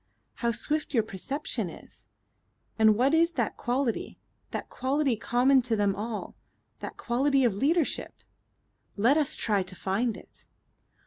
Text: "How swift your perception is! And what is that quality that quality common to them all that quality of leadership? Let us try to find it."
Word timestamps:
"How 0.37 0.49
swift 0.51 0.95
your 0.95 1.03
perception 1.03 1.69
is! 1.69 2.07
And 2.79 2.95
what 2.97 3.13
is 3.13 3.33
that 3.33 3.55
quality 3.55 4.17
that 4.49 4.67
quality 4.67 5.15
common 5.15 5.61
to 5.61 5.75
them 5.75 5.95
all 5.95 6.35
that 6.79 6.97
quality 6.97 7.43
of 7.43 7.53
leadership? 7.53 8.15
Let 8.97 9.15
us 9.15 9.35
try 9.35 9.61
to 9.61 9.75
find 9.75 10.17
it." 10.17 10.47